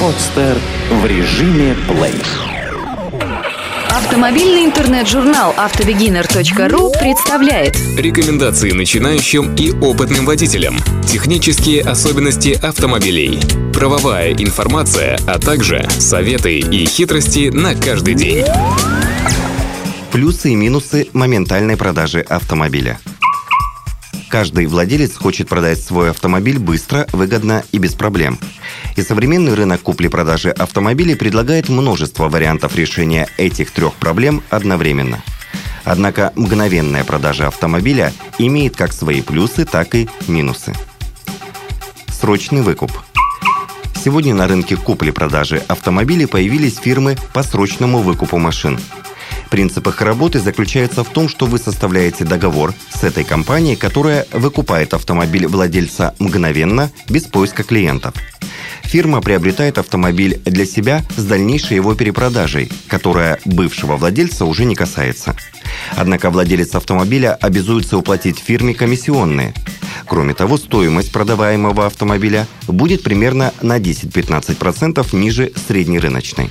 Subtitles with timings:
[0.00, 0.56] Подстер
[0.90, 2.14] в режиме плей.
[3.90, 10.76] Автомобильный интернет-журнал автобегинер.ру представляет Рекомендации начинающим и опытным водителям.
[11.06, 13.40] Технические особенности автомобилей.
[13.72, 18.44] Правовая информация, а также советы и хитрости на каждый день.
[20.12, 22.98] Плюсы и минусы моментальной продажи автомобиля.
[24.36, 28.38] Каждый владелец хочет продать свой автомобиль быстро, выгодно и без проблем.
[28.94, 35.22] И современный рынок купли-продажи автомобилей предлагает множество вариантов решения этих трех проблем одновременно.
[35.84, 40.74] Однако мгновенная продажа автомобиля имеет как свои плюсы, так и минусы.
[42.08, 42.92] Срочный выкуп.
[44.04, 48.78] Сегодня на рынке купли-продажи автомобилей появились фирмы по срочному выкупу машин–
[49.50, 54.94] Принцип их работы заключается в том, что вы составляете договор с этой компанией, которая выкупает
[54.94, 58.14] автомобиль владельца мгновенно, без поиска клиентов.
[58.82, 65.34] Фирма приобретает автомобиль для себя с дальнейшей его перепродажей, которая бывшего владельца уже не касается.
[65.96, 69.54] Однако владелец автомобиля обязуется уплатить фирме комиссионные.
[70.06, 76.50] Кроме того, стоимость продаваемого автомобиля будет примерно на 10-15% ниже среднерыночной.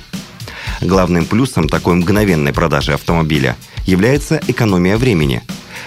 [0.80, 5.42] Главным плюсом такой мгновенной продажи автомобиля является экономия времени.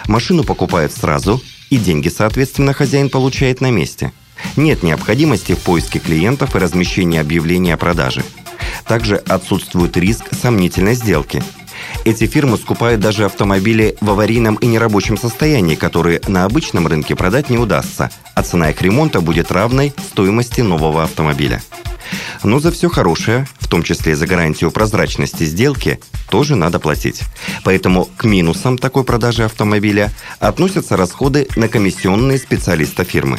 [0.08, 4.12] Машину покупают сразу, и деньги, соответственно, хозяин получает на месте.
[4.56, 8.24] Нет необходимости в поиске клиентов и размещении объявления о продаже.
[8.88, 11.44] Также отсутствует риск сомнительной сделки.
[12.06, 17.50] Эти фирмы скупают даже автомобили в аварийном и нерабочем состоянии, которые на обычном рынке продать
[17.50, 21.62] не удастся, а цена их ремонта будет равной стоимости нового автомобиля.
[22.44, 27.22] Но за все хорошее, том числе за гарантию прозрачности сделки, тоже надо платить.
[27.64, 33.38] Поэтому к минусам такой продажи автомобиля относятся расходы на комиссионные специалиста фирмы.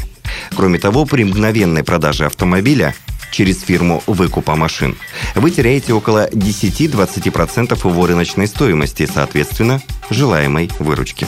[0.56, 2.94] Кроме того, при мгновенной продаже автомобиля
[3.32, 4.96] через фирму выкупа машин,
[5.34, 11.26] вы теряете около 10-20% его рыночной стоимости, соответственно, желаемой выручки.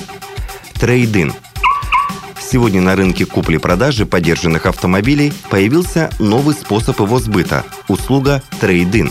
[0.81, 1.34] Трейдин–
[2.53, 9.11] Сегодня на рынке купли-продажи подержанных автомобилей появился новый способ его сбыта– услуга трейдин.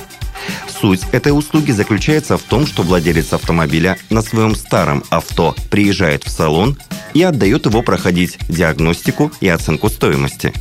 [0.79, 6.29] Суть этой услуги заключается в том, что владелец автомобиля на своем старом авто приезжает в
[6.29, 6.77] салон
[7.15, 10.53] и отдает его проходить диагностику и оценку стоимости.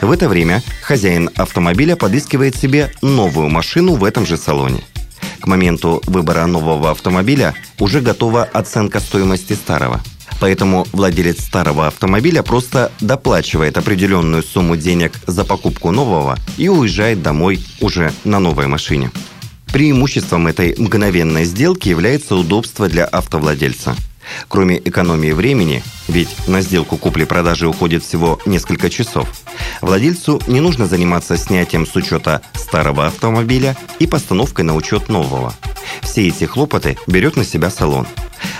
[0.00, 4.82] В это время хозяин автомобиля подыскивает себе новую машину в этом же салоне.
[5.40, 10.00] К моменту выбора нового автомобиля уже готова оценка стоимости старого–
[10.40, 17.60] Поэтому владелец старого автомобиля просто доплачивает определенную сумму денег за покупку нового и уезжает домой
[17.80, 19.10] уже на новой машине.
[19.72, 23.96] Преимуществом этой мгновенной сделки является удобство для автовладельца.
[24.48, 29.28] Кроме экономии времени, ведь на сделку купли-продажи уходит всего несколько часов,
[29.80, 35.54] владельцу не нужно заниматься снятием с учета старого автомобиля и постановкой на учет нового.
[36.02, 38.06] Все эти хлопоты берет на себя салон–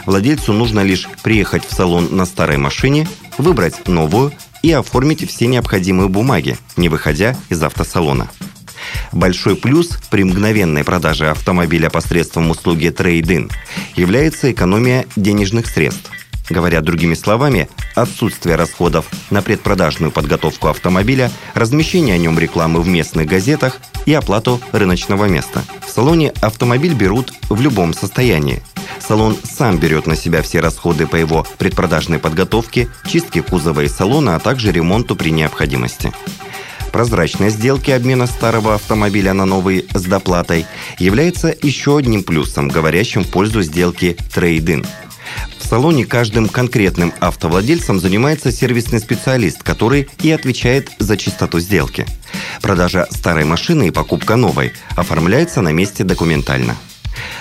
[0.07, 3.07] Владельцу нужно лишь приехать в салон на старой машине,
[3.37, 8.29] выбрать новую и оформить все необходимые бумаги, не выходя из автосалона.
[9.13, 13.51] Большой плюс при мгновенной продаже автомобиля посредством услуги трейдин
[13.97, 16.11] является экономия денежных средств.
[16.49, 23.27] Говоря другими словами, отсутствие расходов на предпродажную подготовку автомобиля, размещение о нем рекламы в местных
[23.27, 25.63] газетах и оплату рыночного места.
[25.87, 28.63] В салоне автомобиль берут в любом состоянии–
[29.01, 34.37] Салон сам берет на себя все расходы по его предпродажной подготовке, чистке кузова и салона,
[34.37, 36.13] а также ремонту при необходимости.
[36.93, 40.67] Прозрачность сделки обмена старого автомобиля на новый с доплатой
[40.99, 44.87] является еще одним плюсом, говорящим в пользу сделки трейдин.
[45.59, 52.07] В салоне каждым конкретным автовладельцем занимается сервисный специалист, который и отвечает за чистоту сделки.
[52.63, 56.75] Продажа старой машины и покупка новой оформляется на месте документально–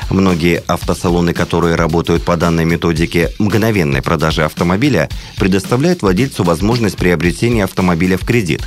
[0.09, 8.17] Многие автосалоны, которые работают по данной методике мгновенной продажи автомобиля, предоставляют владельцу возможность приобретения автомобиля
[8.17, 8.61] в кредит.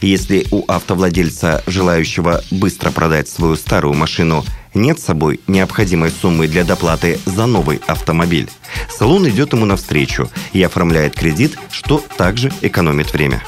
[0.00, 4.44] Если у автовладельца, желающего быстро продать свою старую машину,
[4.74, 8.48] нет с собой необходимой суммы для доплаты за новый автомобиль,
[8.90, 13.42] салон идет ему навстречу и оформляет кредит, что также экономит время.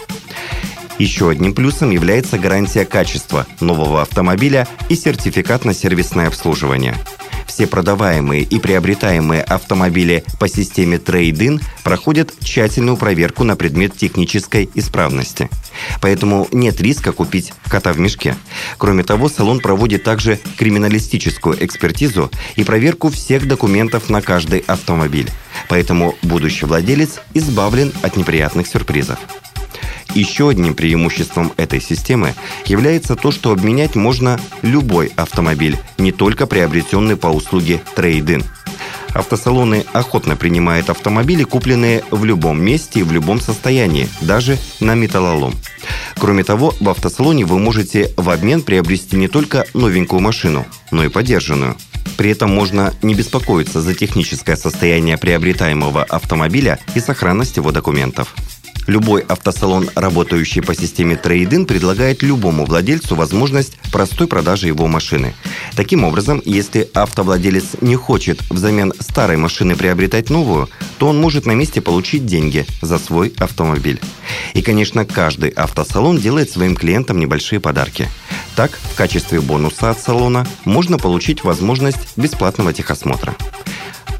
[0.98, 6.94] Еще одним плюсом является гарантия качества нового автомобиля и сертификат на сервисное обслуживание.
[7.46, 15.48] Все продаваемые и приобретаемые автомобили по системе Trade-in проходят тщательную проверку на предмет технической исправности.
[16.00, 18.36] Поэтому нет риска купить кота в мешке.
[18.76, 25.30] Кроме того, салон проводит также криминалистическую экспертизу и проверку всех документов на каждый автомобиль.
[25.68, 29.18] Поэтому будущий владелец избавлен от неприятных сюрпризов.
[30.18, 32.34] Еще одним преимуществом этой системы
[32.66, 38.42] является то, что обменять можно любой автомобиль, не только приобретенный по услуге трейдин.
[39.14, 45.54] Автосалоны охотно принимают автомобили, купленные в любом месте и в любом состоянии, даже на металлолом.
[46.18, 51.08] Кроме того, в автосалоне вы можете в обмен приобрести не только новенькую машину, но и
[51.08, 51.76] подержанную.
[52.16, 58.34] При этом можно не беспокоиться за техническое состояние приобретаемого автомобиля и сохранность его документов.
[58.88, 65.34] Любой автосалон, работающий по системе Trade-in, предлагает любому владельцу возможность простой продажи его машины.
[65.76, 71.52] Таким образом, если автовладелец не хочет взамен старой машины приобретать новую, то он может на
[71.52, 74.00] месте получить деньги за свой автомобиль.
[74.54, 78.08] И, конечно, каждый автосалон делает своим клиентам небольшие подарки.
[78.56, 83.36] Так, в качестве бонуса от салона можно получить возможность бесплатного техосмотра.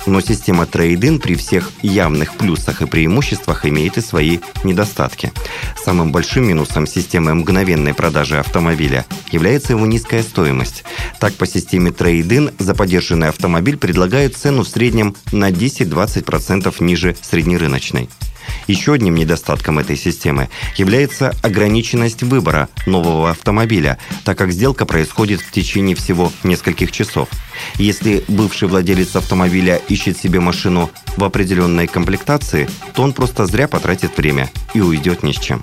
[0.09, 5.33] Но система трейдин при всех явных плюсах и преимуществах имеет и свои недостатки.
[5.85, 10.85] Самым большим минусом системы мгновенной продажи автомобиля является его низкая стоимость.
[11.21, 18.09] Так, по системе трейдин за подержанный автомобиль предлагают цену в среднем на 10-20% ниже среднерыночной.
[18.67, 25.51] Еще одним недостатком этой системы является ограниченность выбора нового автомобиля, так как сделка происходит в
[25.51, 27.29] течение всего нескольких часов.
[27.77, 34.17] Если бывший владелец автомобиля ищет себе машину в определенной комплектации, то он просто зря потратит
[34.17, 35.61] время и уйдет ни с чем.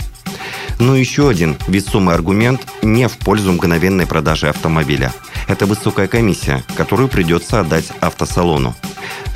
[0.79, 5.13] Но еще один весомый аргумент не в пользу мгновенной продажи автомобиля.
[5.47, 8.75] Это высокая комиссия, которую придется отдать автосалону.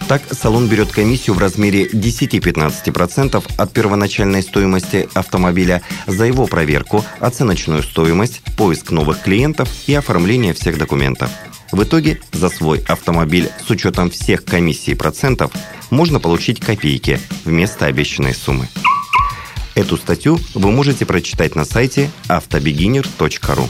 [0.10, 7.84] Так, салон берет комиссию в размере 10-15% от первоначальной стоимости автомобиля за его проверку, оценочную
[7.84, 11.30] стоимость, поиск новых клиентов и оформление всех документов.
[11.72, 15.52] В итоге за свой автомобиль с учетом всех комиссий и процентов
[15.92, 18.68] можно получить копейки вместо обещанной суммы.
[19.76, 23.70] Эту статью вы можете прочитать на сайте автобегинер.ру.